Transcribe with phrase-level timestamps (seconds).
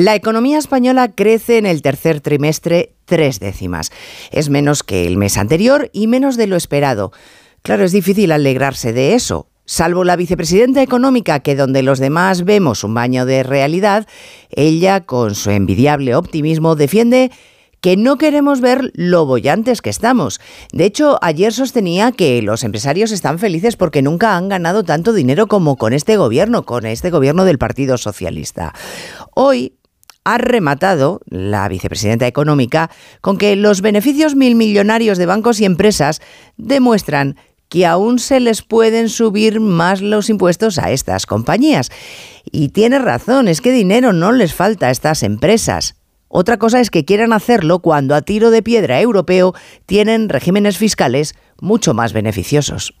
[0.00, 3.90] La economía española crece en el tercer trimestre tres décimas.
[4.30, 7.10] Es menos que el mes anterior y menos de lo esperado.
[7.62, 9.48] Claro, es difícil alegrarse de eso.
[9.64, 14.06] Salvo la vicepresidenta económica, que donde los demás vemos un baño de realidad,
[14.50, 17.32] ella, con su envidiable optimismo, defiende
[17.80, 20.40] que no queremos ver lo bollantes que estamos.
[20.72, 25.46] De hecho, ayer sostenía que los empresarios están felices porque nunca han ganado tanto dinero
[25.46, 28.74] como con este gobierno, con este gobierno del Partido Socialista.
[29.34, 29.77] Hoy
[30.28, 32.90] ha rematado la vicepresidenta económica
[33.22, 36.20] con que los beneficios mil millonarios de bancos y empresas
[36.58, 37.36] demuestran
[37.70, 41.90] que aún se les pueden subir más los impuestos a estas compañías.
[42.44, 45.96] Y tiene razón, es que dinero no les falta a estas empresas.
[46.28, 49.54] Otra cosa es que quieran hacerlo cuando a tiro de piedra europeo
[49.86, 52.92] tienen regímenes fiscales mucho más beneficiosos.